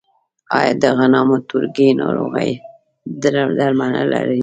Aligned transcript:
آیا 0.57 0.73
د 0.81 0.83
غنمو 0.97 1.37
تورکي 1.49 1.87
ناروغي 2.01 2.51
درملنه 3.61 4.03
لري؟ 4.13 4.39